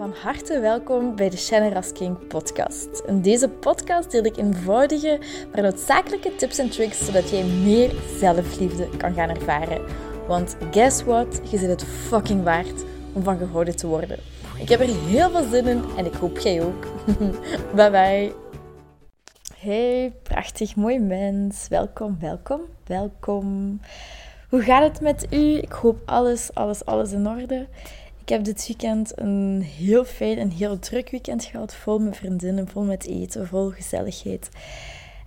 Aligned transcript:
Van 0.00 0.14
harte 0.22 0.60
welkom 0.60 1.16
bij 1.16 1.30
de 1.30 1.36
Shannon 1.36 1.72
Rasking 1.72 2.26
podcast. 2.26 3.02
In 3.06 3.22
deze 3.22 3.48
podcast 3.48 4.10
deel 4.10 4.24
ik 4.24 4.36
eenvoudige, 4.36 5.18
maar 5.52 5.62
noodzakelijke 5.62 6.36
tips 6.36 6.58
en 6.58 6.70
tricks 6.70 7.04
zodat 7.04 7.30
jij 7.30 7.44
meer 7.44 7.92
zelfliefde 8.18 8.88
kan 8.96 9.14
gaan 9.14 9.28
ervaren. 9.28 9.84
Want 10.26 10.56
guess 10.70 11.02
what? 11.02 11.40
Je 11.50 11.58
zit 11.58 11.68
het 11.68 11.84
fucking 11.84 12.42
waard 12.42 12.84
om 13.12 13.22
van 13.22 13.38
gehouden 13.38 13.76
te 13.76 13.86
worden. 13.86 14.18
Ik 14.58 14.68
heb 14.68 14.80
er 14.80 15.04
heel 15.06 15.30
veel 15.30 15.48
zin 15.50 15.66
in 15.66 15.84
en 15.96 16.06
ik 16.06 16.14
hoop 16.14 16.38
jij 16.38 16.62
ook. 16.62 16.86
bye 17.76 17.90
bye. 17.90 18.32
Hey, 19.56 20.12
prachtig 20.22 20.76
mooi 20.76 20.98
mens. 20.98 21.68
Welkom, 21.68 22.16
welkom, 22.20 22.60
welkom. 22.86 23.80
Hoe 24.48 24.62
gaat 24.62 24.82
het 24.82 25.00
met 25.00 25.26
u? 25.30 25.56
Ik 25.56 25.72
hoop 25.72 25.98
alles, 26.04 26.54
alles, 26.54 26.84
alles 26.84 27.12
in 27.12 27.28
orde. 27.28 27.66
Heb 28.30 28.44
dit 28.44 28.66
weekend 28.66 29.18
een 29.18 29.62
heel 29.78 30.04
fijn 30.04 30.38
en 30.38 30.50
heel 30.50 30.78
druk 30.78 31.10
weekend 31.10 31.44
gehad. 31.44 31.74
Vol 31.74 31.98
met 31.98 32.16
vriendinnen, 32.16 32.68
vol 32.68 32.82
met 32.82 33.06
eten, 33.06 33.46
vol 33.46 33.70
gezelligheid. 33.70 34.48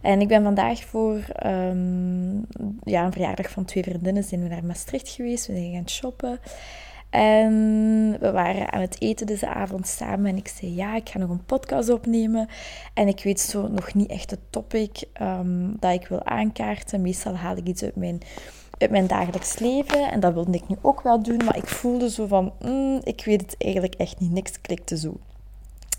En 0.01 0.21
ik 0.21 0.27
ben 0.27 0.43
vandaag 0.43 0.83
voor 0.83 1.15
um, 1.45 2.45
ja, 2.83 3.05
een 3.05 3.11
verjaardag 3.11 3.49
van 3.49 3.65
twee 3.65 3.83
vriendinnen 3.83 4.23
zijn 4.23 4.43
we 4.43 4.49
naar 4.49 4.65
Maastricht 4.65 5.09
geweest. 5.09 5.47
We 5.47 5.53
zijn 5.53 5.73
gaan 5.73 5.89
shoppen. 5.89 6.39
En 7.13 8.17
we 8.19 8.31
waren 8.31 8.71
aan 8.71 8.81
het 8.81 9.01
eten 9.01 9.25
deze 9.25 9.47
avond 9.47 9.87
samen. 9.87 10.25
En 10.25 10.37
ik 10.37 10.47
zei, 10.47 10.75
ja, 10.75 10.95
ik 10.95 11.09
ga 11.09 11.19
nog 11.19 11.29
een 11.29 11.45
podcast 11.45 11.89
opnemen. 11.89 12.47
En 12.93 13.07
ik 13.07 13.23
weet 13.23 13.39
zo 13.39 13.67
nog 13.67 13.93
niet 13.93 14.09
echt 14.09 14.29
het 14.29 14.39
topic 14.49 15.03
um, 15.21 15.75
dat 15.79 15.93
ik 15.93 16.07
wil 16.07 16.25
aankaarten. 16.25 17.01
Meestal 17.01 17.35
haal 17.35 17.57
ik 17.57 17.67
iets 17.67 17.83
uit 17.83 17.95
mijn 17.95 18.21
uit 18.77 18.91
mijn 18.91 19.07
dagelijks 19.07 19.59
leven. 19.59 20.11
En 20.11 20.19
dat 20.19 20.33
wilde 20.33 20.51
ik 20.51 20.67
nu 20.67 20.75
ook 20.81 21.01
wel 21.01 21.23
doen. 21.23 21.41
Maar 21.45 21.57
ik 21.57 21.67
voelde 21.67 22.09
zo 22.09 22.27
van, 22.27 22.53
mm, 22.61 22.99
ik 23.03 23.25
weet 23.25 23.41
het 23.41 23.55
eigenlijk 23.57 23.95
echt 23.95 24.19
niet. 24.19 24.31
Niks 24.31 24.61
klikte 24.61 24.97
zo. 24.97 25.17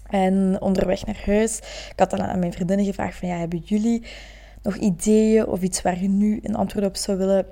En 0.09 0.57
onderweg 0.61 1.07
naar 1.07 1.23
huis, 1.27 1.59
ik 1.91 1.95
had 1.97 2.11
dan 2.11 2.23
aan 2.23 2.39
mijn 2.39 2.53
vriendinnen 2.53 2.87
gevraagd 2.87 3.19
van, 3.19 3.29
ja, 3.29 3.37
hebben 3.37 3.63
jullie 3.65 4.03
nog 4.63 4.77
ideeën 4.77 5.47
of 5.47 5.63
iets 5.63 5.83
waar 5.83 6.03
je 6.03 6.09
nu 6.09 6.41
een 6.43 6.55
antwoord 6.55 6.87
op 6.87 6.97
zou 6.97 7.19
willen 7.19 7.47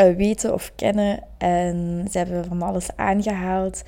uh, 0.00 0.16
weten 0.16 0.54
of 0.54 0.72
kennen? 0.74 1.22
En 1.38 2.06
ze 2.10 2.18
hebben 2.18 2.44
van 2.44 2.62
alles 2.62 2.96
aangehaald, 2.96 3.82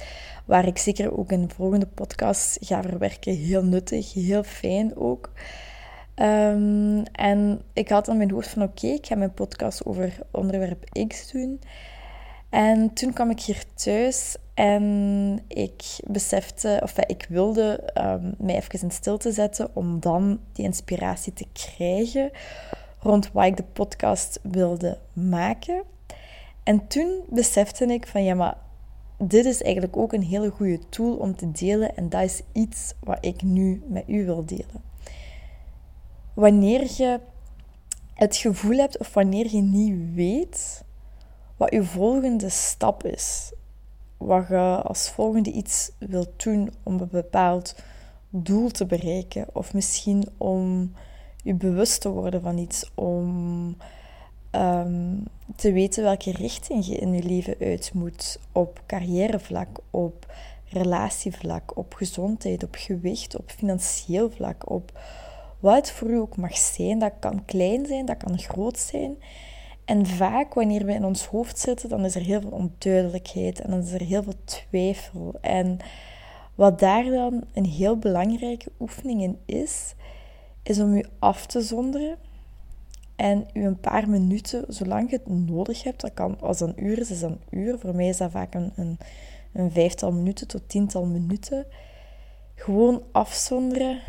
waar 0.45 0.67
ik 0.67 0.79
zeker 0.79 1.19
ook 1.19 1.33
in 1.33 1.43
de 1.43 1.55
volgende 1.55 1.87
podcast 1.87 2.59
ga 2.61 2.83
verwerken. 2.83 3.35
Heel 3.35 3.65
nuttig, 3.65 4.13
heel 4.13 4.43
fijn 4.43 4.97
ook. 4.97 5.31
Um, 6.17 7.03
en 7.03 7.63
ik 7.73 7.89
had 7.89 8.09
in 8.09 8.17
mijn 8.17 8.31
hoofd 8.31 8.49
van 8.49 8.63
oké, 8.63 8.87
ik 8.87 9.07
ga 9.07 9.15
mijn 9.15 9.35
podcast 9.35 9.85
over 9.85 10.19
onderwerp 10.31 11.07
X 11.09 11.31
doen. 11.33 11.61
En 12.51 12.93
toen 12.93 13.13
kwam 13.13 13.31
ik 13.31 13.41
hier 13.41 13.65
thuis 13.75 14.37
en 14.55 15.39
ik 15.49 15.83
besefte, 16.07 16.81
of 16.83 16.99
ik 16.99 17.27
wilde 17.29 17.91
um, 17.95 18.35
mij 18.39 18.55
even 18.55 18.83
in 18.83 18.91
stilte 18.91 19.33
zetten 19.33 19.71
om 19.73 20.01
dan 20.01 20.41
die 20.53 20.65
inspiratie 20.65 21.33
te 21.33 21.47
krijgen 21.53 22.31
rond 22.99 23.33
wat 23.33 23.45
ik 23.45 23.57
de 23.57 23.65
podcast 23.73 24.39
wilde 24.43 24.99
maken. 25.13 25.83
En 26.63 26.87
toen 26.87 27.23
besefte 27.29 27.87
ik 27.87 28.07
van 28.07 28.25
ja, 28.25 28.35
maar 28.35 28.57
dit 29.19 29.45
is 29.45 29.63
eigenlijk 29.63 29.97
ook 29.97 30.13
een 30.13 30.23
hele 30.23 30.51
goede 30.51 30.89
tool 30.89 31.15
om 31.17 31.37
te 31.37 31.51
delen 31.51 31.97
en 31.97 32.09
dat 32.09 32.23
is 32.23 32.43
iets 32.53 32.95
wat 33.01 33.19
ik 33.21 33.43
nu 33.43 33.83
met 33.87 34.05
u 34.07 34.25
wil 34.25 34.45
delen. 34.45 34.83
Wanneer 36.35 36.91
je 36.97 37.21
het 38.15 38.37
gevoel 38.37 38.77
hebt 38.77 38.99
of 38.99 39.15
wanneer 39.15 39.55
je 39.55 39.63
niet 39.63 40.15
weet 40.15 40.85
wat 41.57 41.73
je 41.73 41.85
volgende 41.85 42.49
stap 42.49 43.05
is, 43.05 43.53
wat 44.17 44.49
je 44.49 44.83
als 44.83 45.11
volgende 45.11 45.53
iets 45.53 45.91
wilt 45.99 46.45
doen 46.45 46.73
om 46.83 47.01
een 47.01 47.09
bepaald 47.11 47.75
doel 48.29 48.69
te 48.69 48.87
bereiken, 48.87 49.47
of 49.53 49.75
misschien 49.75 50.29
om 50.39 50.93
je 51.43 51.55
bewust 51.55 52.01
te 52.01 52.09
worden 52.09 52.43
van 52.43 52.59
iets, 52.59 52.91
om 52.95 53.77
ehm, 54.53 55.17
te 55.57 55.73
weten 55.73 56.03
welke 56.03 56.33
richting 56.33 56.87
je 56.87 56.97
in 56.97 57.13
je 57.15 57.23
leven 57.23 57.57
uit 57.61 57.91
moet 57.95 58.39
op 58.53 58.83
carrièrevlak, 58.87 59.79
op 59.91 60.27
relatievlak, 60.69 61.77
op 61.77 61.95
gezondheid, 61.95 62.63
op 62.63 62.75
gewicht, 62.79 63.37
op 63.39 63.51
financieel 63.51 64.31
vlak, 64.31 64.71
op 64.71 65.01
wat 65.61 65.75
het 65.75 65.91
voor 65.91 66.11
u 66.11 66.19
ook 66.19 66.37
mag 66.37 66.57
zijn. 66.57 66.99
Dat 66.99 67.13
kan 67.21 67.45
klein 67.45 67.87
zijn, 67.87 68.07
dat 68.07 68.17
kan 68.17 68.39
groot 68.39 68.79
zijn. 68.79 69.17
En 69.85 70.07
vaak 70.07 70.55
wanneer 70.55 70.85
we 70.85 70.93
in 70.93 71.05
ons 71.05 71.27
hoofd 71.27 71.59
zitten, 71.59 71.89
dan 71.89 72.05
is 72.05 72.15
er 72.15 72.23
heel 72.23 72.41
veel 72.41 72.51
onduidelijkheid 72.51 73.61
en 73.61 73.71
dan 73.71 73.81
is 73.81 73.93
er 73.93 74.03
heel 74.03 74.23
veel 74.23 74.45
twijfel. 74.45 75.35
En 75.41 75.79
wat 76.55 76.79
daar 76.79 77.05
dan 77.05 77.45
een 77.53 77.67
heel 77.67 77.97
belangrijke 77.97 78.73
oefening 78.81 79.23
in 79.23 79.39
is, 79.47 79.95
is 80.63 80.81
om 80.81 80.95
u 80.95 81.05
af 81.19 81.47
te 81.47 81.61
zonderen 81.61 82.19
en 83.17 83.47
u 83.53 83.65
een 83.65 83.81
paar 83.81 84.09
minuten, 84.09 84.65
zolang 84.69 85.11
je 85.11 85.17
het 85.17 85.29
nodig 85.29 85.83
hebt, 85.83 86.01
dat 86.01 86.15
kan 86.15 86.41
als 86.41 86.61
een 86.61 86.85
uur 86.85 86.99
is, 86.99 87.11
is 87.11 87.23
een 87.23 87.41
uur. 87.51 87.79
Voor 87.79 87.95
mij 87.95 88.09
is 88.09 88.17
dat 88.17 88.31
vaak 88.31 88.55
een, 88.55 88.73
een, 88.77 88.99
een 89.53 89.71
vijftal 89.71 90.13
minuten 90.13 90.49
tot 90.49 90.69
tiental 90.69 91.05
minuten. 91.05 91.67
Gewoon 92.55 93.03
afzonderen 93.13 94.01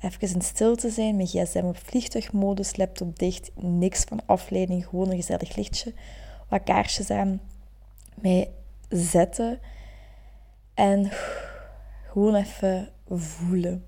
Even 0.00 0.34
in 0.34 0.42
stilte 0.42 0.90
zijn, 0.90 1.16
met 1.16 1.30
gsm 1.30 1.64
op 1.64 1.76
vliegtuigmodus, 1.76 2.76
laptop 2.76 3.18
dicht, 3.18 3.50
niks 3.54 4.04
van 4.04 4.20
afleiding, 4.26 4.86
gewoon 4.86 5.10
een 5.10 5.16
gezellig 5.16 5.56
lichtje, 5.56 5.94
wat 6.48 6.62
kaarsjes 6.62 7.10
aan, 7.10 7.40
mij 8.14 8.50
zetten 8.88 9.58
en 10.74 11.10
gewoon 12.10 12.34
even 12.34 12.88
voelen. 13.08 13.86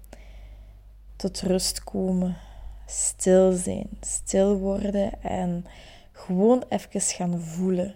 Tot 1.16 1.41
rust 1.41 1.84
komen, 1.84 2.37
stil 2.91 3.53
zijn, 3.53 3.89
stil 4.01 4.56
worden 4.56 5.23
en 5.23 5.65
gewoon 6.12 6.65
even 6.69 7.01
gaan 7.01 7.41
voelen. 7.41 7.95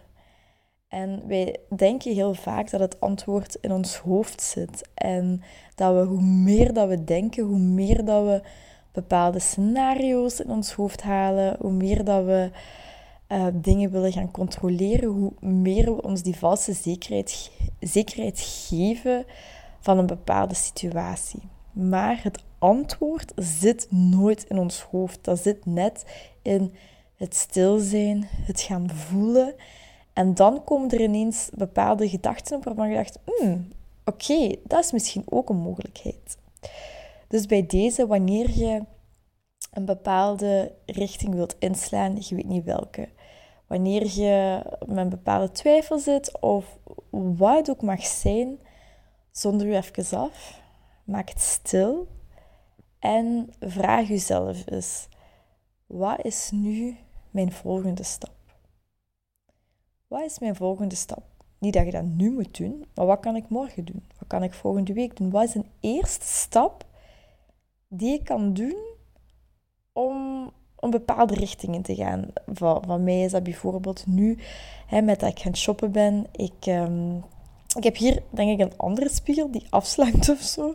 En 0.88 1.22
wij 1.27 1.56
denken 1.77 2.15
heel 2.15 2.34
vaak 2.34 2.71
dat 2.71 2.81
het 2.81 3.00
antwoord 3.00 3.55
in 3.60 3.72
ons 3.72 3.97
hoofd 3.97 4.43
zit. 4.43 4.88
En 4.94 5.43
dat 5.75 5.94
we 5.94 6.00
hoe 6.00 6.22
meer 6.22 6.72
dat 6.72 6.88
we 6.88 7.05
denken, 7.05 7.44
hoe 7.44 7.59
meer 7.59 8.05
dat 8.05 8.25
we 8.25 8.43
bepaalde 8.93 9.38
scenario's 9.38 10.41
in 10.41 10.50
ons 10.50 10.72
hoofd 10.72 11.03
halen, 11.03 11.56
hoe 11.61 11.72
meer 11.72 12.05
dat 12.05 12.25
we 12.25 12.50
uh, 13.28 13.47
dingen 13.53 13.91
willen 13.91 14.12
gaan 14.12 14.31
controleren, 14.31 15.09
hoe 15.09 15.32
meer 15.41 15.94
we 15.94 16.03
ons 16.03 16.22
die 16.22 16.37
valse 16.37 16.72
zekerheid, 16.72 17.50
zekerheid 17.81 18.41
geven 18.41 19.25
van 19.81 19.99
een 19.99 20.06
bepaalde 20.06 20.55
situatie. 20.55 21.43
Maar 21.72 22.21
het 22.22 22.43
antwoord 22.64 23.32
zit 23.36 23.86
nooit 23.91 24.44
in 24.44 24.58
ons 24.58 24.80
hoofd. 24.80 25.25
Dat 25.25 25.38
zit 25.38 25.66
net 25.66 26.04
in 26.42 26.75
het 27.16 27.34
stil 27.34 27.78
zijn, 27.78 28.28
het 28.30 28.60
gaan 28.60 28.91
voelen 28.91 29.54
en 30.12 30.34
dan 30.34 30.64
komen 30.64 30.91
er 30.91 31.00
ineens 31.00 31.50
bepaalde 31.54 32.08
gedachten 32.08 32.56
op 32.56 32.64
waarvan 32.64 32.88
je 32.88 32.97
dacht, 32.97 33.19
hmm, 33.25 33.69
oké, 34.04 34.56
dat 34.62 34.84
is 34.84 34.92
misschien 34.92 35.25
ook 35.28 35.48
een 35.48 35.56
mogelijkheid. 35.56 36.38
Dus 37.28 37.47
bij 37.47 37.66
deze, 37.66 38.06
wanneer 38.06 38.50
je 38.50 38.82
een 39.72 39.84
bepaalde 39.84 40.72
richting 40.86 41.34
wilt 41.34 41.56
inslaan, 41.58 42.16
je 42.20 42.34
weet 42.34 42.48
niet 42.48 42.64
welke. 42.64 43.08
Wanneer 43.66 44.20
je 44.20 44.62
met 44.86 44.98
een 44.98 45.08
bepaalde 45.08 45.50
twijfel 45.52 45.98
zit 45.98 46.41
of 46.41 46.78
wat 47.10 47.56
het 47.56 47.70
ook 47.70 47.82
mag 47.82 48.04
zijn, 48.06 48.58
zonder 49.31 49.66
je 49.66 49.76
even 49.76 50.19
af, 50.19 50.60
maak 51.04 51.28
het 51.28 51.41
stil 51.41 52.08
en 53.04 53.50
vraag 53.60 54.09
jezelf 54.09 54.62
eens, 54.66 55.09
wat 55.87 56.25
is 56.25 56.50
nu 56.53 56.97
mijn 57.31 57.53
volgende 57.53 58.03
stap? 58.03 58.34
Wat 60.09 60.25
is 60.25 60.38
mijn 60.38 60.56
volgende 60.56 60.94
stap? 60.94 61.22
Niet 61.59 61.72
dat 61.72 61.84
je 61.84 61.91
dat 61.91 62.04
nu 62.04 62.31
moet 62.31 62.56
doen, 62.56 62.84
maar 62.94 63.06
wat 63.06 63.20
kan 63.20 63.37
ik 63.37 63.48
morgen 63.48 63.84
doen? 63.84 64.04
Wat 64.19 64.28
kan 64.28 64.43
ik 64.43 64.53
volgende 64.53 64.93
week 64.93 65.17
doen? 65.17 65.31
Wat 65.31 65.44
is 65.44 65.55
een 65.55 65.69
eerste 65.81 66.26
stap 66.26 66.84
die 67.88 68.12
ik 68.12 68.25
kan 68.25 68.52
doen 68.52 68.76
om 69.93 70.50
een 70.76 70.90
bepaalde 70.90 71.34
richting 71.34 71.75
in 71.75 71.82
te 71.82 71.94
gaan? 71.94 72.32
Van, 72.46 72.82
van 72.87 73.05
mij 73.05 73.20
is 73.20 73.32
dat 73.32 73.43
bijvoorbeeld 73.43 74.06
nu, 74.06 74.38
hè, 74.87 75.02
met 75.02 75.20
dat 75.20 75.31
ik 75.31 75.38
gaan 75.38 75.56
shoppen 75.56 75.93
ben. 75.93 76.26
Ik, 76.32 76.67
um, 76.67 77.25
ik 77.76 77.84
heb 77.84 77.96
hier 77.96 78.23
denk 78.31 78.61
ik 78.61 78.67
een 78.67 78.78
andere 78.78 79.08
spiegel 79.08 79.50
die 79.50 79.67
afslankt 79.70 80.28
of 80.28 80.40
zo. 80.40 80.75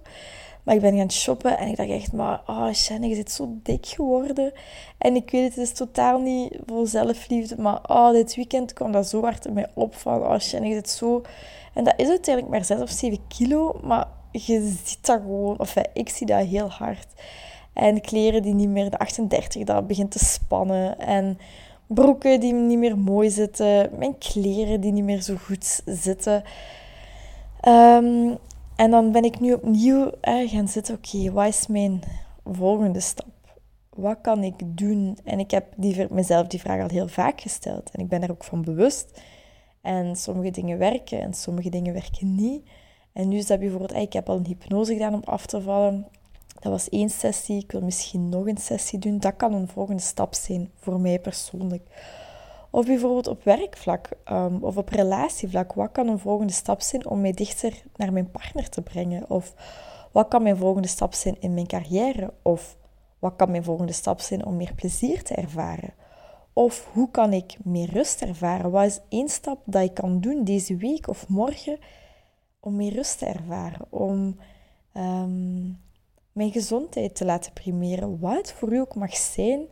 Maar 0.70 0.78
ik 0.78 0.84
ben 0.84 0.98
gaan 0.98 1.12
shoppen 1.12 1.58
en 1.58 1.68
ik 1.68 1.76
dacht 1.76 1.90
echt, 1.90 2.14
maar 2.14 2.42
oh 2.46 2.72
Shannon, 2.74 3.10
je 3.10 3.16
zit 3.16 3.32
zo 3.32 3.58
dik 3.64 3.86
geworden. 3.86 4.52
En 4.98 5.16
ik 5.16 5.32
weet 5.32 5.44
het, 5.44 5.56
het 5.56 5.64
is 5.64 5.74
totaal 5.74 6.20
niet 6.20 6.58
voor 6.66 6.88
zelfliefde. 6.88 7.62
Maar 7.62 7.80
oh, 7.88 8.12
dit 8.12 8.36
weekend 8.36 8.74
kwam 8.74 8.92
dat 8.92 9.08
zo 9.08 9.22
hard 9.22 9.46
in 9.46 9.54
mij 9.54 9.68
op 9.74 9.96
van, 9.96 10.22
oh 10.22 10.40
Shannon, 10.40 10.70
je 10.70 10.76
zit 10.76 10.90
zo... 10.90 11.22
En 11.74 11.84
dat 11.84 11.94
is 11.98 12.08
uiteindelijk 12.08 12.54
maar 12.54 12.66
6 12.66 12.80
of 12.80 12.90
7 12.90 13.20
kilo, 13.28 13.80
maar 13.84 14.08
je 14.32 14.76
ziet 14.84 15.06
dat 15.06 15.22
gewoon, 15.22 15.60
of 15.60 15.76
ik 15.94 16.10
zie 16.10 16.28
dat 16.28 16.46
heel 16.46 16.70
hard. 16.70 17.08
En 17.74 18.02
kleren 18.02 18.42
die 18.42 18.54
niet 18.54 18.70
meer, 18.70 18.90
de 18.90 18.98
38, 18.98 19.64
dat 19.64 19.88
begint 19.88 20.12
te 20.12 20.20
spannen. 20.26 21.00
En 21.00 21.38
broeken 21.88 22.40
die 22.40 22.54
niet 22.54 22.78
meer 22.78 22.98
mooi 22.98 23.30
zitten. 23.30 23.90
Mijn 23.98 24.18
kleren 24.18 24.82
die 24.82 24.92
niet 24.92 25.04
meer 25.04 25.22
zo 25.22 25.36
goed 25.36 25.82
zitten. 25.86 26.44
Um, 27.68 28.38
En 28.80 28.92
dan 28.92 29.12
ben 29.12 29.24
ik 29.24 29.40
nu 29.40 29.54
opnieuw 29.54 30.12
eh, 30.22 30.50
gaan 30.50 30.68
zitten. 30.68 30.96
Oké, 30.96 31.32
wat 31.32 31.48
is 31.48 31.68
mijn 31.68 32.02
volgende 32.44 33.00
stap? 33.00 33.58
Wat 33.90 34.18
kan 34.22 34.44
ik 34.44 34.54
doen? 34.66 35.18
En 35.24 35.40
ik 35.40 35.52
heb 35.52 35.66
die, 35.76 36.06
mezelf 36.10 36.48
die 36.48 36.60
vraag 36.60 36.82
al 36.82 36.90
heel 36.90 37.08
vaak 37.08 37.42
gesteld. 37.42 37.92
En 37.92 38.00
ik 38.00 38.08
ben 38.08 38.24
er 38.24 38.32
ook 38.32 38.44
van 38.44 38.62
bewust. 38.62 39.22
En 39.82 40.16
sommige 40.16 40.52
dingen 40.52 40.78
werken 40.78 41.22
en 41.22 41.34
sommige 41.34 41.70
dingen 41.70 41.94
werken 41.94 42.36
niet. 42.36 42.70
En 43.14 43.28
nu 43.28 43.38
is 43.38 43.48
dat 43.48 43.60
bijvoorbeeld, 43.60 43.94
ik 43.94 44.14
heb 44.14 44.30
al 44.30 44.36
een 44.36 44.46
hypnose 44.46 44.94
gedaan 44.94 45.14
om 45.14 45.24
af 45.24 45.46
te 45.46 45.62
vallen. 45.62 46.08
Dat 46.60 46.72
was 46.72 46.90
één 46.90 47.10
sessie. 47.10 47.64
Ik 47.64 47.72
wil 47.72 47.82
misschien 47.82 48.30
nog 48.30 48.48
een 48.48 48.58
sessie 48.58 49.00
doen. 49.00 49.20
Dat 49.20 49.36
kan 49.36 49.54
een 49.54 49.68
volgende 49.68 50.02
stap 50.02 50.34
zijn 50.34 50.70
voor 50.76 51.00
mij 51.00 51.20
persoonlijk. 51.20 51.84
Of 52.72 52.86
bijvoorbeeld 52.86 53.28
op 53.28 53.44
werkvlak 53.44 54.10
um, 54.32 54.64
of 54.64 54.78
op 54.78 54.90
relatievlak. 54.90 55.74
Wat 55.74 55.92
kan 55.92 56.08
een 56.08 56.20
volgende 56.20 56.54
stap 56.54 56.82
zijn 56.82 57.08
om 57.08 57.22
mij 57.22 57.32
dichter 57.32 57.84
naar 57.96 58.14
mijn 58.14 58.32
partner 58.32 58.70
te 58.70 58.82
brengen? 58.82 59.30
Of 59.30 59.54
wat 60.12 60.28
kan 60.28 60.44
mijn 60.44 60.58
volgende 60.58 60.88
stap 60.88 61.14
zijn 61.14 61.36
in 61.40 61.54
mijn 61.54 61.68
carrière? 61.68 62.34
Of 62.42 62.78
wat 63.20 63.36
kan 63.36 63.52
mijn 63.52 63.64
volgende 63.64 63.94
stap 63.94 64.20
zijn 64.20 64.46
om 64.46 64.58
meer 64.58 64.74
plezier 64.74 65.24
te 65.24 65.34
ervaren? 65.34 65.94
Of 66.54 66.90
hoe 66.94 67.12
kan 67.12 67.34
ik 67.34 67.58
meer 67.64 67.90
rust 67.90 68.22
ervaren? 68.22 68.72
Wat 68.72 68.86
is 68.86 69.00
één 69.10 69.30
stap 69.30 69.60
dat 69.66 69.84
ik 69.84 69.94
kan 69.94 70.22
doen 70.22 70.44
deze 70.44 70.76
week 70.76 71.08
of 71.08 71.28
morgen 71.28 71.80
om 72.60 72.76
meer 72.76 72.94
rust 72.94 73.18
te 73.18 73.26
ervaren? 73.26 73.86
Om 73.90 74.40
um, 74.94 75.80
mijn 76.32 76.52
gezondheid 76.52 77.16
te 77.16 77.26
laten 77.26 77.54
primeren. 77.54 78.20
Wat 78.20 78.38
het 78.38 78.52
voor 78.52 78.74
u 78.74 78.80
ook 78.80 78.96
mag 78.96 79.16
zijn, 79.16 79.68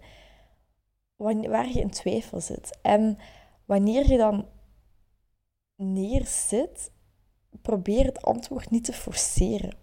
waar 1.17 1.69
je 1.69 1.79
in 1.79 1.89
twijfel 1.89 2.41
zit. 2.41 2.77
En 2.81 3.17
wanneer 3.65 4.11
je 4.11 4.17
dan 4.17 4.45
neerzit, 5.75 6.91
probeer 7.61 8.05
het 8.05 8.21
antwoord 8.21 8.69
niet 8.69 8.83
te 8.83 8.93
forceren. 8.93 9.75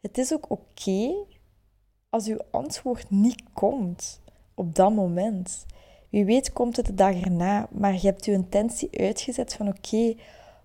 Het 0.00 0.18
is 0.18 0.32
ook 0.32 0.50
oké 0.50 1.14
als 2.08 2.26
uw 2.26 2.40
antwoord 2.50 3.10
niet 3.10 3.42
komt 3.52 4.20
op 4.54 4.74
dat 4.74 4.92
moment. 4.92 5.66
Wie 6.10 6.24
weet 6.24 6.52
komt 6.52 6.76
het 6.76 6.86
de 6.86 6.94
dag 6.94 7.20
erna, 7.20 7.68
maar 7.70 7.94
je 7.94 8.00
hebt 8.06 8.24
je 8.24 8.32
intentie 8.32 8.98
uitgezet 9.00 9.54
van 9.54 9.68
oké, 9.68 10.14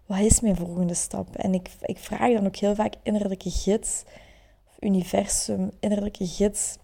wat 0.05 0.19
is 0.19 0.39
mijn 0.39 0.55
volgende 0.55 0.93
stap? 0.93 1.35
En 1.35 1.53
ik, 1.53 1.69
ik 1.81 1.97
vraag 1.97 2.33
dan 2.33 2.45
ook 2.45 2.55
heel 2.55 2.75
vaak 2.75 2.93
innerlijke 3.03 3.49
gids, 3.49 4.03
of 4.67 4.75
universum, 4.79 5.71
innerlijke 5.79 6.27
gids, 6.27 6.77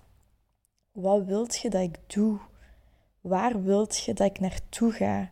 wat 0.91 1.25
wilt 1.25 1.55
je 1.57 1.69
dat 1.69 1.81
ik 1.81 1.99
doe? 2.07 2.39
Waar 3.23 3.63
wilt 3.63 3.97
je 3.97 4.13
dat 4.13 4.27
ik 4.27 4.39
naartoe 4.39 4.91
ga? 4.91 5.31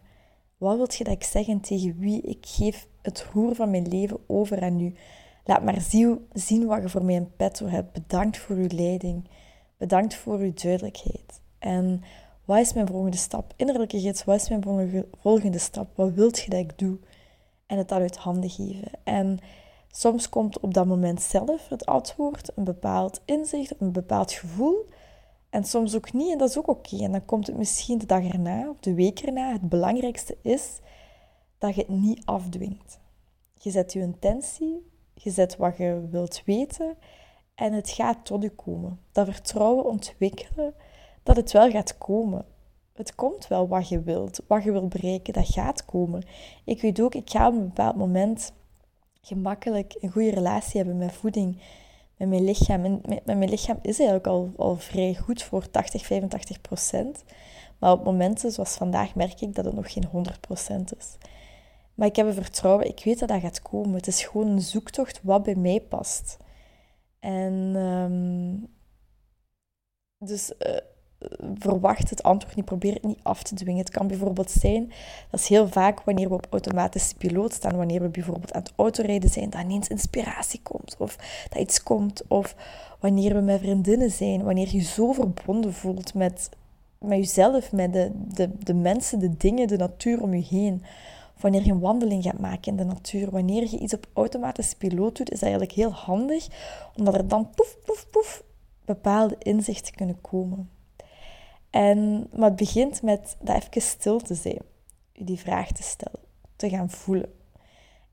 Wat 0.58 0.78
wilt 0.78 0.96
je 0.96 1.04
dat 1.04 1.14
ik 1.14 1.24
zeg 1.24 1.46
tegen 1.62 2.00
wie? 2.00 2.22
Ik 2.22 2.46
geef 2.46 2.88
het 3.02 3.26
roer 3.34 3.56
van 3.56 3.72
mijn 3.72 3.88
leven 3.88 4.18
over 4.28 4.62
aan 4.62 4.80
u. 4.80 4.96
Laat 5.46 5.64
maar 5.64 5.82
zien 6.34 6.66
wat 6.66 6.82
je 6.82 6.90
voor 6.90 7.04
mij 7.04 7.16
in 7.16 7.36
petto 7.36 7.68
hebt. 7.68 7.92
Bedankt 7.92 8.38
voor 8.38 8.56
uw 8.56 8.68
leiding. 8.68 9.28
Bedankt 9.78 10.16
voor 10.16 10.38
uw 10.38 10.54
duidelijkheid. 10.54 11.42
En 11.60 12.04
wat 12.46 12.60
is 12.60 12.74
mijn 12.74 12.88
volgende 12.88 13.18
stap? 13.18 13.54
Innerlijke 13.56 14.00
gids, 14.00 14.24
wat 14.24 14.42
is 14.42 14.50
mijn 14.50 15.06
volgende 15.22 15.60
stap? 15.60 15.88
Wat 15.96 16.14
wilt 16.14 16.40
je 16.40 16.50
dat 16.50 16.60
ik 16.60 16.78
doe? 16.78 16.98
En 17.66 17.78
het 17.78 17.90
dan 17.90 18.02
uit 18.02 18.18
handen 18.18 18.50
geven. 18.50 18.92
En 19.04 19.40
soms 19.92 20.30
komt 20.30 20.60
op 20.60 20.74
dat 20.74 20.86
moment 20.86 21.22
zelf 21.22 21.70
het 21.70 21.86
antwoord, 21.86 22.52
een 22.56 22.64
bepaald 22.64 23.22
inzicht, 23.26 23.74
een 23.80 23.92
bepaald 23.92 24.32
gevoel. 24.32 24.86
En 25.52 25.64
soms 25.64 25.96
ook 25.96 26.14
niet, 26.14 26.32
en 26.32 26.38
dat 26.38 26.50
is 26.50 26.58
ook 26.58 26.68
oké. 26.68 26.98
En 27.04 27.12
dan 27.12 27.26
komt 27.26 27.48
het 27.48 27.58
misschien 27.58 27.98
de 27.98 28.06
dag 28.06 28.24
erna 28.24 28.70
of 28.70 28.80
de 28.80 28.94
week 28.94 29.20
erna. 29.20 29.52
Het 29.52 29.70
belangrijkste 29.70 30.38
is 30.42 30.80
dat 31.58 31.76
je 31.76 31.82
het 31.82 31.90
niet 31.90 32.26
afdwingt. 32.26 33.00
Je 33.58 33.72
zet 33.72 33.94
je 33.94 34.00
intentie, 34.00 34.92
je 35.14 35.30
zet 35.30 35.58
wat 35.58 35.78
je 35.78 36.08
wilt 36.12 36.42
weten 36.46 36.98
en 37.56 37.74
het 37.74 37.90
gaat 37.90 38.26
tot 38.26 38.44
je 38.44 38.50
komen. 38.50 39.00
Dat 39.12 39.28
vertrouwen 39.28 39.86
ontwikkelen 39.86 40.74
dat 41.24 41.36
het 41.36 41.52
wel 41.52 41.70
gaat 41.70 41.98
komen. 41.98 42.46
Het 42.94 43.16
komt 43.16 43.48
wel 43.48 43.68
wat 43.68 43.90
je 43.90 44.02
wilt, 44.02 44.42
wat 44.48 44.64
je 44.64 44.72
wilt 44.72 44.90
bereiken, 44.90 45.34
dat 45.34 45.48
gaat 45.48 45.86
komen. 45.86 46.24
Ik 46.66 46.82
weet 46.82 47.02
ook, 47.02 47.16
ik 47.16 47.30
ga 47.30 47.48
op 47.48 47.54
een 47.54 47.68
bepaald 47.68 47.96
moment 47.96 48.54
gemakkelijk 49.22 49.96
een 50.00 50.12
goede 50.12 50.32
relatie 50.32 50.78
hebben 50.78 50.98
met 50.98 51.12
voeding 51.12 51.62
met 52.22 52.30
mijn 52.30 52.44
lichaam. 52.44 53.02
Mijn 53.26 53.50
lichaam 53.50 53.80
is 53.82 53.98
eigenlijk 53.98 54.28
al, 54.28 54.52
al 54.58 54.76
vrij 54.76 55.16
goed 55.16 55.44
voor 55.44 55.70
80, 55.70 56.06
85 56.06 56.62
procent. 56.62 57.24
Maar 57.80 57.92
op 57.92 58.04
momenten 58.04 58.52
zoals 58.52 58.76
vandaag 58.76 59.16
merk 59.16 59.42
ik 59.42 59.56
dat 59.56 59.66
het 59.66 59.74
nog 59.74 59.92
geen 59.94 60.06
100 60.06 60.40
procent 60.42 60.98
is. 60.98 61.18
Maar 61.94 62.08
ik 62.08 62.16
heb 62.16 62.26
een 62.28 62.34
vertrouwen, 62.34 62.88
ik 62.88 63.02
weet 63.04 63.20
dat 63.20 63.30
dat 63.30 63.42
gaat 63.42 63.62
komen. 63.62 63.96
Het 63.96 64.08
is 64.08 64.24
gewoon 64.24 64.48
een 64.48 64.62
zoektocht 64.62 65.20
wat 65.24 65.44
bij 65.44 65.56
mij 65.56 65.82
past. 65.82 66.38
En 67.20 67.76
um, 67.76 68.68
dus 70.18 70.54
uh, 70.60 70.78
verwacht 71.58 72.10
het 72.10 72.24
antwoord 72.24 72.56
niet, 72.56 72.66
probeer 72.66 72.94
het 72.94 73.04
niet 73.04 73.20
af 73.22 73.44
te 73.44 73.56
dwingen. 73.56 73.80
Het 73.80 73.90
kan 73.90 74.08
bijvoorbeeld 74.08 74.52
zijn, 74.52 74.92
dat 75.30 75.40
is 75.40 75.48
heel 75.48 75.68
vaak 75.68 76.02
wanneer 76.02 76.28
we 76.28 76.34
op 76.34 76.48
automatische 76.50 77.16
piloot 77.16 77.54
staan, 77.54 77.76
wanneer 77.76 78.02
we 78.02 78.10
bijvoorbeeld 78.10 78.54
aan 78.54 78.62
het 78.62 78.74
autorijden 78.76 79.30
zijn, 79.30 79.50
dat 79.50 79.62
ineens 79.62 79.88
inspiratie 79.88 80.60
komt, 80.64 80.96
of 80.98 81.18
dat 81.50 81.62
iets 81.62 81.84
komt, 81.84 82.24
of 82.28 82.56
wanneer 83.00 83.34
we 83.34 83.42
met 83.42 83.60
vriendinnen 83.60 84.12
zijn, 84.12 84.44
wanneer 84.44 84.68
je 84.72 84.82
zo 84.82 85.12
verbonden 85.12 85.74
voelt 85.74 86.14
met, 86.14 86.50
met 87.00 87.18
jezelf, 87.18 87.72
met 87.72 87.94
de, 87.94 88.12
de, 88.34 88.50
de 88.60 88.74
mensen, 88.74 89.20
de 89.20 89.38
dingen, 89.38 89.68
de 89.68 89.78
natuur 89.78 90.22
om 90.22 90.34
je 90.34 90.44
heen. 90.50 90.84
Of 91.36 91.42
wanneer 91.42 91.66
je 91.66 91.72
een 91.72 91.80
wandeling 91.80 92.24
gaat 92.24 92.40
maken 92.40 92.72
in 92.72 92.78
de 92.78 92.84
natuur, 92.84 93.32
wanneer 93.32 93.62
je 93.70 93.78
iets 93.78 93.94
op 93.94 94.08
automatische 94.14 94.78
piloot 94.78 95.18
doet, 95.18 95.32
is 95.32 95.40
dat 95.40 95.50
eigenlijk 95.50 95.72
heel 95.72 95.92
handig, 95.92 96.48
omdat 96.98 97.14
er 97.14 97.28
dan 97.28 97.50
poef, 97.56 97.78
poef, 97.86 98.08
poef 98.12 98.44
bepaalde 98.86 99.36
inzichten 99.40 99.96
kunnen 99.96 100.22
komen. 100.22 100.70
En, 101.72 102.28
maar 102.36 102.48
het 102.48 102.56
begint 102.56 103.02
met 103.02 103.36
dat 103.40 103.56
even 103.56 103.82
stil 103.82 104.20
te 104.20 104.36
zijn. 104.36 104.62
Die 105.14 105.40
vraag 105.40 105.72
te 105.72 105.84
stellen. 105.84 106.20
Te 106.56 106.70
gaan 106.70 106.90
voelen. 106.90 107.34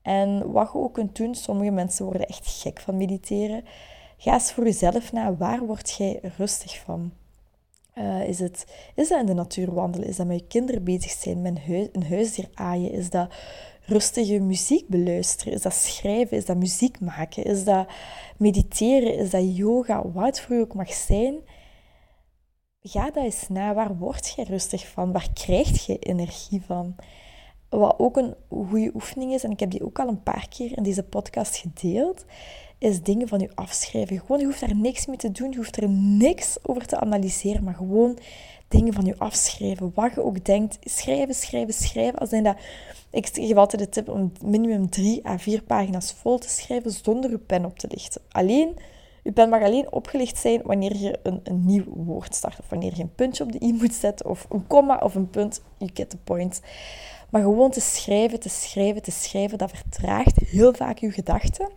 En 0.01 0.51
wat 0.51 0.69
je 0.73 0.79
ook 0.79 0.93
kunt 0.93 1.15
doen, 1.15 1.35
sommige 1.35 1.71
mensen 1.71 2.05
worden 2.05 2.27
echt 2.27 2.47
gek 2.61 2.79
van 2.79 2.97
mediteren. 2.97 3.63
Ga 4.17 4.33
eens 4.33 4.51
voor 4.51 4.63
jezelf 4.63 5.11
na, 5.11 5.35
waar 5.35 5.65
word 5.65 5.95
jij 5.97 6.19
rustig 6.37 6.79
van? 6.79 7.11
Uh, 7.95 8.27
is, 8.27 8.39
het, 8.39 8.65
is 8.95 9.07
dat 9.09 9.19
in 9.19 9.25
de 9.25 9.33
natuur 9.33 9.73
wandelen? 9.73 10.07
Is 10.07 10.15
dat 10.15 10.27
met 10.27 10.39
je 10.39 10.47
kinderen 10.47 10.83
bezig 10.83 11.11
zijn, 11.11 11.41
met 11.41 11.55
een, 11.55 11.73
huis, 11.73 11.87
een 11.91 12.05
huisdier 12.05 12.49
aaien? 12.53 12.91
Is 12.91 13.09
dat 13.09 13.33
rustige 13.85 14.39
muziek 14.39 14.87
beluisteren? 14.87 15.53
Is 15.53 15.61
dat 15.61 15.73
schrijven? 15.73 16.37
Is 16.37 16.45
dat 16.45 16.57
muziek 16.57 16.99
maken? 16.99 17.43
Is 17.43 17.63
dat 17.63 17.87
mediteren? 18.37 19.17
Is 19.17 19.29
dat 19.29 19.55
yoga? 19.57 20.07
Wat 20.07 20.39
voor 20.39 20.55
je 20.55 20.61
ook 20.61 20.73
mag 20.73 20.93
zijn, 20.93 21.35
ga 22.81 23.11
dat 23.11 23.23
eens 23.23 23.47
na. 23.47 23.73
Waar 23.73 23.97
word 23.97 24.33
je 24.35 24.43
rustig 24.43 24.87
van? 24.87 25.11
Waar 25.11 25.27
krijg 25.33 25.85
je 25.85 25.99
energie 25.99 26.61
van? 26.65 26.95
Wat 27.69 27.95
ook 27.97 28.17
een 28.17 28.35
goede 28.49 28.91
oefening 28.93 29.33
is, 29.33 29.43
en 29.43 29.51
ik 29.51 29.59
heb 29.59 29.71
die 29.71 29.85
ook 29.85 29.99
al 29.99 30.07
een 30.07 30.23
paar 30.23 30.47
keer 30.49 30.77
in 30.77 30.83
deze 30.83 31.03
podcast 31.03 31.55
gedeeld, 31.55 32.25
is 32.77 33.03
dingen 33.03 33.27
van 33.27 33.39
je 33.39 33.51
afschrijven. 33.55 34.19
Gewoon, 34.19 34.39
je 34.39 34.45
hoeft 34.45 34.59
daar 34.59 34.75
niks 34.75 35.05
mee 35.05 35.17
te 35.17 35.31
doen, 35.31 35.51
je 35.51 35.57
hoeft 35.57 35.77
er 35.77 35.89
niks 35.89 36.57
over 36.61 36.85
te 36.85 36.99
analyseren, 36.99 37.63
maar 37.63 37.73
gewoon 37.73 38.17
dingen 38.67 38.93
van 38.93 39.05
je 39.05 39.17
afschrijven. 39.17 39.91
Wat 39.93 40.13
je 40.13 40.23
ook 40.23 40.45
denkt, 40.45 40.77
schrijven, 40.81 41.35
schrijven, 41.35 41.73
schrijven. 41.73 42.19
Als 42.19 42.29
dat, 42.29 42.55
ik 43.11 43.27
geef 43.27 43.55
altijd 43.55 43.81
de 43.81 43.89
tip 43.89 44.09
om 44.09 44.31
minimum 44.43 44.89
drie 44.89 45.27
à 45.27 45.37
vier 45.37 45.63
pagina's 45.63 46.13
vol 46.13 46.37
te 46.37 46.49
schrijven 46.49 46.91
zonder 46.91 47.29
je 47.29 47.37
pen 47.37 47.65
op 47.65 47.79
te 47.79 47.87
lichten. 47.89 48.21
Alleen 48.29 48.77
pen 49.33 49.49
mag 49.49 49.61
alleen 49.61 49.91
opgelicht 49.91 50.37
zijn 50.37 50.61
wanneer 50.63 50.97
je 50.97 51.19
een, 51.23 51.39
een 51.43 51.65
nieuw 51.65 51.85
woord 51.85 52.35
start. 52.35 52.59
Of 52.59 52.69
wanneer 52.69 52.95
je 52.95 53.01
een 53.01 53.15
puntje 53.15 53.43
op 53.43 53.51
de 53.51 53.61
i 53.61 53.73
moet 53.73 53.93
zetten. 53.93 54.25
Of 54.25 54.45
een 54.49 54.67
komma 54.67 54.97
of 54.97 55.15
een 55.15 55.29
punt. 55.29 55.61
You 55.77 55.91
get 55.93 56.09
the 56.09 56.17
point. 56.17 56.61
Maar 57.29 57.41
gewoon 57.41 57.71
te 57.71 57.81
schrijven, 57.81 58.39
te 58.39 58.49
schrijven, 58.49 59.01
te 59.01 59.11
schrijven. 59.11 59.57
Dat 59.57 59.71
vertraagt 59.71 60.39
heel 60.39 60.73
vaak 60.73 60.97
je 60.97 61.11
gedachten. 61.11 61.69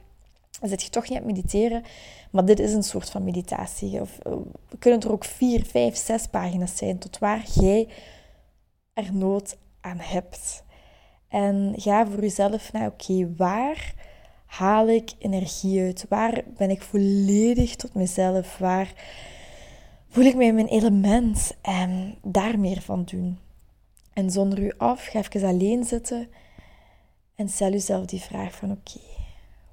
Dan 0.60 0.68
zit 0.68 0.82
je 0.82 0.90
toch 0.90 1.08
niet 1.08 1.18
aan 1.18 1.26
het 1.26 1.36
mediteren. 1.36 1.82
Maar 2.30 2.44
dit 2.44 2.60
is 2.60 2.72
een 2.72 2.82
soort 2.82 3.10
van 3.10 3.24
meditatie. 3.24 4.00
Of, 4.00 4.18
uh, 4.26 4.32
kunnen 4.78 5.00
er 5.00 5.12
ook 5.12 5.24
vier, 5.24 5.64
vijf, 5.66 5.96
zes 5.96 6.26
pagina's 6.26 6.76
zijn. 6.76 6.98
Tot 6.98 7.18
waar 7.18 7.44
jij 7.54 7.88
er 8.92 9.14
nood 9.14 9.56
aan 9.80 9.98
hebt. 10.00 10.64
En 11.28 11.72
ga 11.76 12.06
voor 12.06 12.20
jezelf 12.20 12.72
naar, 12.72 12.86
oké, 12.86 13.34
waar 13.36 13.94
haal 14.52 14.88
ik 14.88 15.12
energie 15.18 15.80
uit? 15.80 16.06
Waar 16.08 16.42
ben 16.56 16.70
ik 16.70 16.82
volledig 16.82 17.76
tot 17.76 17.94
mezelf? 17.94 18.58
Waar 18.58 18.92
voel 20.08 20.24
ik 20.24 20.34
mij 20.34 20.46
in 20.46 20.54
mijn 20.54 20.66
element? 20.66 21.56
En 21.60 22.18
daar 22.22 22.58
meer 22.58 22.80
van 22.80 23.04
doen. 23.04 23.38
En 24.12 24.30
zonder 24.30 24.58
u 24.58 24.72
af, 24.76 25.06
ga 25.06 25.18
even 25.18 25.48
alleen 25.48 25.84
zitten 25.84 26.28
en 27.34 27.48
stel 27.48 27.70
jezelf 27.70 28.06
die 28.06 28.20
vraag 28.20 28.54
van 28.54 28.70
oké, 28.70 29.00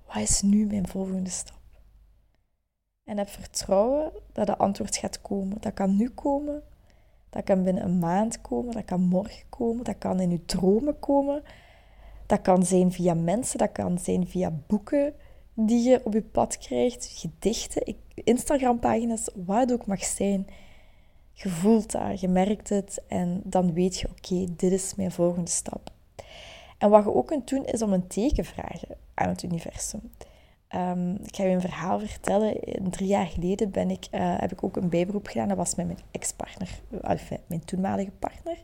wat 0.08 0.22
is 0.22 0.42
nu 0.42 0.66
mijn 0.66 0.88
volgende 0.88 1.30
stap? 1.30 1.60
En 3.04 3.18
heb 3.18 3.30
vertrouwen 3.30 4.12
dat 4.34 4.48
de 4.48 4.58
antwoord 4.58 4.98
gaat 4.98 5.22
komen. 5.22 5.58
Dat 5.60 5.74
kan 5.74 5.96
nu 5.96 6.10
komen, 6.10 6.64
dat 7.30 7.44
kan 7.44 7.64
binnen 7.64 7.84
een 7.84 8.00
maand 8.00 8.42
komen, 8.42 8.74
dat 8.74 8.86
kan 8.86 9.02
morgen 9.02 9.50
komen, 9.50 9.84
dat 9.84 9.98
kan 9.98 10.20
in 10.20 10.32
uw 10.32 10.46
dromen 10.46 11.00
komen. 11.00 11.44
Dat 12.30 12.42
kan 12.42 12.66
zijn 12.66 12.92
via 12.92 13.14
mensen, 13.14 13.58
dat 13.58 13.72
kan 13.72 13.98
zijn 13.98 14.28
via 14.28 14.52
boeken 14.68 15.14
die 15.54 15.90
je 15.90 16.02
op 16.04 16.14
je 16.14 16.22
pad 16.22 16.58
krijgt, 16.58 17.12
gedichten, 17.16 17.96
Instagram-pagina's, 18.14 19.30
wat 19.46 19.60
het 19.60 19.72
ook 19.72 19.86
mag 19.86 20.04
zijn. 20.04 20.48
Je 21.34 21.50
voelt 21.50 21.92
dat, 21.92 22.20
je 22.20 22.28
merkt 22.28 22.70
het 22.70 23.02
en 23.08 23.42
dan 23.44 23.74
weet 23.74 24.00
je, 24.00 24.08
oké, 24.10 24.46
dit 24.56 24.72
is 24.72 24.96
mijn 24.96 25.12
volgende 25.12 25.50
stap. 25.50 25.92
En 26.78 26.90
wat 26.90 27.04
je 27.04 27.14
ook 27.14 27.28
kunt 27.28 27.50
doen, 27.50 27.66
is 27.66 27.82
om 27.82 27.94
een 27.94 28.08
teken 28.08 28.46
vragen 28.46 28.98
aan 29.14 29.30
het 29.30 29.44
universum. 29.44 30.12
Ehm, 30.68 31.12
ik 31.12 31.36
ga 31.36 31.44
je 31.44 31.54
een 31.54 31.62
verhaal 31.62 32.00
vertellen. 32.00 32.58
Drie 32.90 33.08
jaar 33.08 33.28
geleden 33.28 33.72
ben 33.72 33.90
ik, 33.90 34.08
uh, 34.12 34.40
heb 34.40 34.52
ik 34.52 34.64
ook 34.64 34.76
een 34.76 34.90
bijberoep 34.90 35.28
gedaan. 35.28 35.48
Dat 35.48 35.58
was 35.58 35.76
met 35.76 35.86
mijn 35.86 36.00
ex-partner, 36.12 36.82
mijn 37.48 37.66
toenmalige 37.66 38.12
partner. 38.20 38.58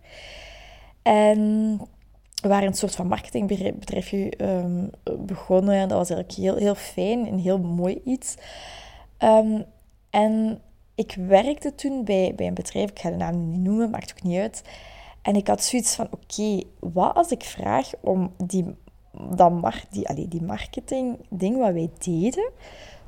En 1.01 1.79
we 2.41 2.47
waren 2.47 2.67
een 2.67 2.73
soort 2.73 2.95
van 2.95 3.07
marketingbedrijfje 3.07 4.33
um, 4.37 4.89
begonnen. 5.25 5.75
En 5.75 5.87
dat 5.87 5.97
was 5.97 6.09
eigenlijk 6.09 6.39
heel, 6.39 6.55
heel 6.55 6.75
fijn 6.75 7.27
en 7.27 7.37
heel 7.37 7.59
mooi 7.59 8.01
iets. 8.03 8.35
Ehm, 9.17 9.61
en 10.09 10.61
ik 10.95 11.15
werkte 11.27 11.75
toen 11.75 12.03
bij, 12.03 12.33
bij 12.35 12.47
een 12.47 12.53
bedrijf, 12.53 12.89
ik 12.89 12.99
ga 12.99 13.09
de 13.09 13.15
naam 13.15 13.49
niet 13.49 13.59
noemen, 13.59 13.89
maakt 13.89 14.11
ook 14.11 14.23
niet 14.23 14.39
uit. 14.39 14.63
En 15.21 15.35
ik 15.35 15.47
had 15.47 15.63
zoiets 15.63 15.95
van, 15.95 16.07
oké, 16.11 16.63
wat 16.79 17.15
als 17.15 17.31
ik 17.31 17.43
vraag 17.43 17.91
om 18.01 18.33
die, 18.37 18.65
dat 19.35 19.51
mar 19.51 19.83
die, 19.89 20.27
die 20.27 20.41
marketing 20.41 21.17
ding 21.29 21.57
wat 21.57 21.73
wij 21.73 21.89
deden, 21.97 22.51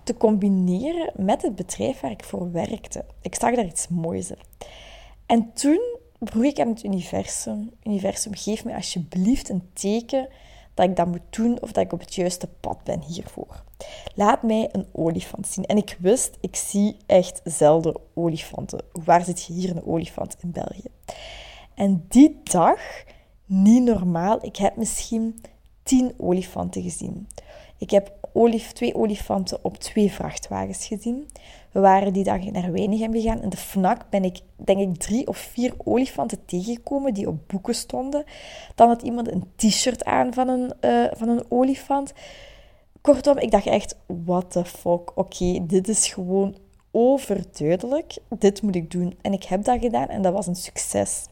te 0.03 0.17
combineren 0.17 1.11
met 1.15 1.41
het 1.41 1.55
bedrijf 1.55 1.99
waar 1.99 2.11
ik 2.11 2.23
voor 2.23 2.51
werkte. 2.51 3.05
Ik 3.21 3.35
zag 3.35 3.55
daar 3.55 3.65
iets 3.65 3.87
moois 3.87 4.29
in. 4.29 4.37
En 5.25 5.53
toen 5.53 5.97
vroeg 6.19 6.43
ik 6.43 6.59
aan 6.59 6.67
het 6.67 6.83
universum, 6.83 7.71
universum, 7.83 8.35
geef 8.35 8.65
me 8.65 8.75
alsjeblieft 8.75 9.49
een 9.49 9.69
teken 9.73 10.27
dat 10.73 10.89
ik 10.89 10.95
dat 10.95 11.07
moet 11.07 11.21
doen 11.29 11.61
of 11.61 11.71
dat 11.71 11.83
ik 11.83 11.93
op 11.93 11.99
het 11.99 12.15
juiste 12.15 12.47
pad 12.59 12.83
ben 12.83 13.01
hiervoor. 13.01 13.63
Laat 14.15 14.43
mij 14.43 14.69
een 14.71 14.87
olifant 14.91 15.47
zien. 15.47 15.65
En 15.65 15.77
ik 15.77 15.97
wist, 15.99 16.37
ik 16.41 16.55
zie 16.55 16.97
echt 17.05 17.41
zelden 17.43 17.95
olifanten. 18.13 18.81
Waar 18.91 19.23
zit 19.23 19.43
je 19.43 19.53
hier 19.53 19.69
een 19.69 19.85
olifant 19.85 20.35
in 20.41 20.51
België? 20.51 20.89
En 21.73 22.05
die 22.07 22.39
dag, 22.43 22.79
niet 23.45 23.83
normaal, 23.83 24.45
ik 24.45 24.55
heb 24.55 24.75
misschien 24.75 25.41
tien 25.83 26.13
olifanten 26.17 26.81
gezien. 26.81 27.27
Ik 27.77 27.89
heb 27.89 28.16
twee 28.73 28.95
olifanten 28.95 29.59
op 29.61 29.77
twee 29.77 30.11
vrachtwagens 30.11 30.85
gezien. 30.85 31.27
We 31.71 31.79
waren 31.79 32.13
die 32.13 32.23
dag 32.23 32.43
naar 32.43 32.71
Weinigem 32.71 33.13
gegaan. 33.13 33.41
In 33.41 33.49
de 33.49 33.57
FNAC 33.57 34.09
ben 34.09 34.23
ik, 34.23 34.39
denk 34.55 34.79
ik, 34.79 34.97
drie 34.97 35.27
of 35.27 35.37
vier 35.37 35.73
olifanten 35.83 36.45
tegengekomen 36.45 37.13
die 37.13 37.27
op 37.27 37.47
boeken 37.47 37.75
stonden. 37.75 38.23
Dan 38.75 38.87
had 38.87 39.01
iemand 39.01 39.31
een 39.31 39.43
t-shirt 39.55 40.05
aan 40.05 40.33
van 40.33 40.47
een, 40.47 40.73
uh, 40.81 41.07
van 41.11 41.29
een 41.29 41.45
olifant. 41.49 42.13
Kortom, 43.01 43.37
ik 43.37 43.51
dacht 43.51 43.65
echt, 43.65 43.97
what 44.05 44.51
the 44.51 44.65
fuck. 44.65 45.17
Oké, 45.17 45.65
dit 45.65 45.87
is 45.87 46.07
gewoon 46.07 46.55
overduidelijk. 46.91 48.17
Dit 48.29 48.61
moet 48.61 48.75
ik 48.75 48.91
doen. 48.91 49.17
En 49.21 49.33
ik 49.33 49.43
heb 49.43 49.63
dat 49.63 49.79
gedaan 49.79 50.07
en 50.07 50.21
dat 50.21 50.33
was 50.33 50.47
een 50.47 50.55
succes. 50.55 51.25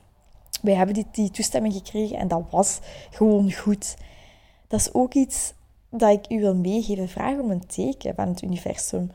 Wij 0.62 0.74
hebben 0.74 0.96
die, 0.96 1.06
die 1.12 1.32
toestemming 1.32 1.74
gekregen 1.74 2.18
en 2.18 2.28
dat 2.28 2.44
was 2.50 2.80
gewoon 3.10 3.52
goed. 3.54 3.96
Dat 4.68 4.80
is 4.80 4.94
ook 4.94 5.14
iets 5.14 5.54
dat 6.00 6.12
ik 6.12 6.32
u 6.32 6.40
wil 6.40 6.56
meegeven. 6.56 7.10
Vraag 7.10 7.40
om 7.40 7.52
een 7.52 7.66
teken 7.68 8.16
van 8.16 8.28
het 8.28 8.42
universum. 8.42 9.12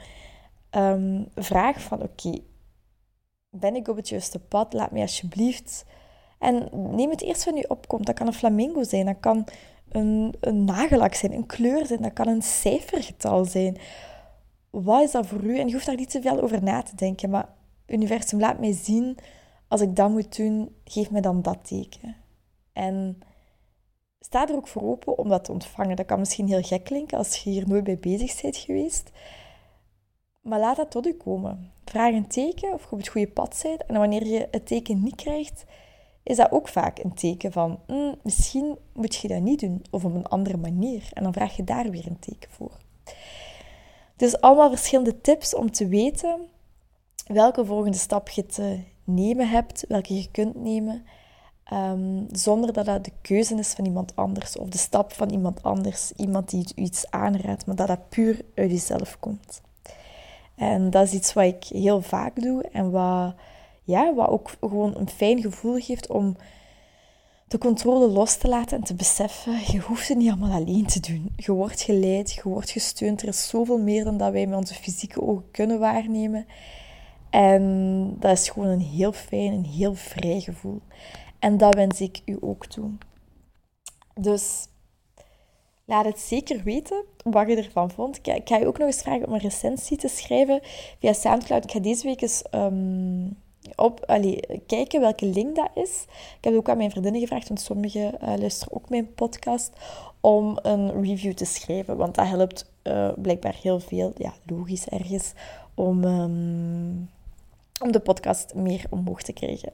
Um, 0.71 1.29
vraag 1.35 1.81
van, 1.81 2.03
oké, 2.03 2.39
ben 3.51 3.75
ik 3.75 3.89
op 3.89 3.97
het 3.97 4.09
juiste 4.09 4.39
pad? 4.39 4.73
Laat 4.73 4.91
mij 4.91 5.03
alsjeblieft... 5.03 5.85
En 6.41 6.69
neem 6.73 7.11
het 7.11 7.23
eerst 7.23 7.45
van 7.45 7.57
u 7.57 7.65
opkomt. 7.69 8.07
Dat 8.07 8.15
kan 8.15 8.27
een 8.27 8.33
flamingo 8.33 8.83
zijn, 8.83 9.07
dat 9.07 9.21
kan 9.21 9.47
een, 9.89 10.35
een 10.41 10.65
nagellak 10.65 11.15
zijn, 11.15 11.33
een 11.33 11.47
kleur 11.47 11.87
zijn, 11.87 12.03
dat 12.03 12.13
kan 12.13 12.29
een 12.29 12.43
cijfergetal 12.43 13.45
zijn. 13.45 13.77
Wat 14.71 15.03
is 15.03 15.11
dat 15.11 15.27
voor 15.27 15.43
u? 15.43 15.59
En 15.59 15.67
je 15.67 15.73
hoeft 15.73 15.87
daar 15.87 15.97
niet 15.97 16.11
te 16.11 16.23
veel 16.23 16.41
over 16.41 16.63
na 16.63 16.83
te 16.83 16.97
denken, 16.97 17.31
maar 17.31 17.49
universum, 17.87 18.41
laat 18.41 18.59
mij 18.59 18.73
zien, 18.73 19.19
als 19.69 19.81
ik 19.81 19.97
dat 19.97 20.11
moet 20.11 20.37
doen, 20.37 20.75
geef 20.85 21.11
me 21.11 21.21
dan 21.21 21.43
dat 21.43 21.59
teken. 21.69 22.17
En 22.73 23.19
sta 24.21 24.49
er 24.49 24.55
ook 24.55 24.69
voor 24.69 24.83
open 24.83 25.19
om 25.19 25.29
dat 25.29 25.45
te 25.45 25.53
ontvangen. 25.53 25.97
Dat 25.97 26.07
kan 26.07 26.19
misschien 26.19 26.49
heel 26.49 26.63
gek 26.63 26.85
klinken 26.85 27.19
als 27.19 27.37
je 27.37 27.51
hier 27.51 27.69
nooit 27.69 27.85
bij 27.85 27.99
bezig 27.99 28.43
bent 28.43 28.57
geweest. 28.57 29.11
Maar 30.41 30.59
laat 30.59 30.77
dat 30.77 30.91
tot 30.91 31.07
u 31.07 31.13
komen. 31.15 31.73
Vraag 31.85 32.13
een 32.13 32.29
teken 32.29 32.73
of 32.73 32.83
je 32.83 32.91
op 32.91 32.99
het 32.99 33.09
goede 33.09 33.29
pad 33.29 33.61
bent. 33.63 33.87
En 33.87 33.99
wanneer 33.99 34.27
je 34.27 34.49
het 34.51 34.67
teken 34.67 35.03
niet 35.03 35.15
krijgt, 35.15 35.65
is 36.23 36.37
dat 36.37 36.51
ook 36.51 36.69
vaak 36.69 36.99
een 36.99 37.15
teken 37.15 37.53
van 37.53 37.79
mm, 37.87 38.15
misschien 38.23 38.79
moet 38.93 39.15
je 39.15 39.29
dat 39.29 39.41
niet 39.41 39.61
doen 39.61 39.83
of 39.91 40.05
op 40.05 40.15
een 40.15 40.27
andere 40.27 40.57
manier. 40.57 41.09
En 41.13 41.23
dan 41.23 41.33
vraag 41.33 41.57
je 41.57 41.65
daar 41.65 41.91
weer 41.91 42.07
een 42.07 42.19
teken 42.19 42.51
voor. 42.51 42.79
Dus 44.17 44.41
allemaal 44.41 44.71
verschillende 44.71 45.21
tips 45.21 45.55
om 45.55 45.71
te 45.71 45.89
weten 45.89 46.49
welke 47.27 47.65
volgende 47.65 47.97
stap 47.97 48.29
je 48.29 48.47
te 48.47 48.81
nemen 49.05 49.49
hebt, 49.49 49.85
welke 49.89 50.15
je 50.15 50.31
kunt 50.31 50.55
nemen. 50.55 51.05
Ehm, 51.65 52.25
zonder 52.33 52.73
dat 52.73 52.85
dat 52.85 53.05
de 53.05 53.13
keuze 53.21 53.55
is 53.55 53.73
van 53.73 53.85
iemand 53.85 54.17
anders 54.17 54.57
of 54.57 54.69
de 54.69 54.79
stap 54.79 55.13
van 55.13 55.31
iemand 55.31 55.63
anders, 55.63 56.13
iemand 56.17 56.51
die 56.51 56.67
u 56.77 56.83
iets 56.83 57.11
aanraadt, 57.11 57.67
maar 57.67 57.77
dat 57.77 57.87
dat 57.87 58.09
puur 58.09 58.41
uit 58.55 58.71
jezelf 58.71 59.17
komt. 59.19 59.61
En 60.55 60.91
dat 60.91 61.07
is 61.07 61.13
iets 61.13 61.33
wat 61.33 61.45
ik 61.45 61.65
heel 61.65 62.03
vaak 62.03 62.43
doe 62.43 62.63
en 62.73 62.91
wat, 62.91 63.35
ja, 63.85 64.15
wat 64.15 64.29
ook 64.29 64.51
gewoon 64.61 64.97
een 64.97 65.09
fijn 65.09 65.41
gevoel 65.41 65.79
geeft 65.79 66.09
om 66.09 66.37
de 67.51 67.59
controle 67.59 68.09
los 68.09 68.37
te 68.37 68.49
laten 68.49 68.77
en 68.77 68.85
te 68.85 68.95
beseffen, 68.95 69.53
je 69.73 69.81
hoeft 69.81 70.09
het 70.09 70.19
niet 70.19 70.31
allemaal 70.31 70.61
alleen 70.61 70.87
te 70.87 71.01
doen. 71.01 71.33
Je 71.37 71.53
wordt 71.53 71.81
geleid, 71.81 72.33
je 72.33 72.43
wordt 72.43 72.71
gesteund. 72.71 73.23
Er 73.23 73.29
is 73.29 73.49
zoveel 73.49 73.79
meer 73.79 74.05
dan 74.05 74.17
dat 74.17 74.33
wij 74.33 74.47
met 74.47 74.59
onze 74.59 74.75
fysieke 74.75 75.23
ogen 75.23 75.51
kunnen 75.51 75.79
waarnemen. 75.79 76.47
En 77.31 78.17
dat 78.19 78.31
is 78.39 78.49
gewoon 78.49 78.69
een 78.69 78.81
heel 78.81 79.13
fijn, 79.13 79.53
een 79.53 79.65
heel 79.65 79.95
vrij 79.95 80.41
gevoel. 80.41 80.81
En 81.41 81.57
dat 81.57 81.75
wens 81.75 82.01
ik 82.01 82.23
u 82.25 82.39
ook 82.41 82.67
toe. 82.67 82.91
Dus 84.15 84.69
laat 85.85 86.05
het 86.05 86.19
zeker 86.19 86.63
weten 86.63 87.05
wat 87.23 87.49
je 87.49 87.57
ervan 87.57 87.91
vond. 87.91 88.27
Ik 88.27 88.49
ga 88.49 88.57
je 88.57 88.67
ook 88.67 88.79
nog 88.79 88.87
eens 88.87 89.03
vragen 89.03 89.27
om 89.27 89.33
een 89.33 89.41
recensie 89.41 89.97
te 89.97 90.09
schrijven 90.09 90.61
via 90.99 91.13
Soundcloud. 91.13 91.65
Ik 91.65 91.71
ga 91.71 91.79
deze 91.79 92.07
week 92.07 92.21
eens 92.21 92.43
um, 92.51 93.37
op, 93.77 94.21
kijken 94.67 95.01
welke 95.01 95.27
link 95.27 95.57
dat 95.57 95.71
is. 95.75 96.05
Ik 96.37 96.45
heb 96.45 96.55
ook 96.55 96.69
aan 96.69 96.77
mijn 96.77 96.91
vriendinnen 96.91 97.21
gevraagd, 97.21 97.49
want 97.49 97.61
sommigen 97.61 98.15
uh, 98.23 98.35
luisteren 98.37 98.75
ook 98.75 98.89
mijn 98.89 99.15
podcast, 99.15 99.73
om 100.21 100.59
een 100.63 101.03
review 101.03 101.33
te 101.33 101.45
schrijven. 101.45 101.97
Want 101.97 102.15
dat 102.15 102.27
helpt 102.27 102.71
uh, 102.83 103.13
blijkbaar 103.17 103.57
heel 103.63 103.81
veel, 103.81 104.13
ja, 104.17 104.35
logisch 104.47 104.89
ergens, 104.89 105.33
om... 105.75 106.05
Um, 106.05 107.11
om 107.81 107.93
de 107.93 108.01
podcast 108.01 108.55
meer 108.55 108.85
omhoog 108.91 109.23
te 109.23 109.33
krijgen. 109.33 109.73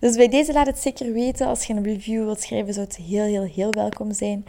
Dus 0.00 0.16
bij 0.16 0.28
deze 0.28 0.52
laat 0.52 0.66
het 0.66 0.78
zeker 0.78 1.12
weten. 1.12 1.46
Als 1.46 1.64
je 1.64 1.74
een 1.74 1.84
review 1.84 2.24
wilt 2.24 2.40
schrijven, 2.40 2.74
zou 2.74 2.86
het 2.86 2.96
heel, 2.96 3.24
heel, 3.24 3.42
heel 3.42 3.72
welkom 3.72 4.12
zijn. 4.12 4.44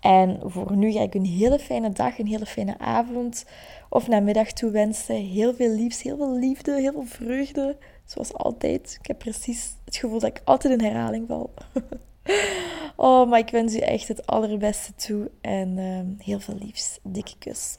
En 0.00 0.40
voor 0.44 0.76
nu 0.76 0.92
ga 0.92 1.00
ik 1.00 1.14
een 1.14 1.24
hele 1.24 1.58
fijne 1.58 1.90
dag, 1.90 2.18
een 2.18 2.26
hele 2.26 2.46
fijne 2.46 2.78
avond 2.78 3.44
of 3.88 4.08
namiddag 4.08 4.52
toewensen. 4.52 5.14
Heel 5.14 5.54
veel 5.54 5.70
liefs, 5.70 6.02
heel 6.02 6.16
veel 6.16 6.38
liefde, 6.38 6.80
heel 6.80 6.92
veel 6.92 7.04
vreugde. 7.06 7.76
Zoals 8.04 8.32
altijd. 8.32 8.96
Ik 9.00 9.06
heb 9.06 9.18
precies 9.18 9.76
het 9.84 9.96
gevoel 9.96 10.18
dat 10.18 10.36
ik 10.36 10.42
altijd 10.44 10.80
in 10.80 10.86
herhaling 10.86 11.28
val. 11.28 11.54
oh, 12.96 13.28
maar 13.28 13.38
ik 13.38 13.50
wens 13.50 13.74
u 13.74 13.78
echt 13.78 14.08
het 14.08 14.26
allerbeste 14.26 14.94
toe. 14.94 15.30
En 15.40 15.76
uh, 15.76 16.24
heel 16.26 16.40
veel 16.40 16.56
liefs. 16.58 16.98
Dikke 17.02 17.38
kus. 17.38 17.78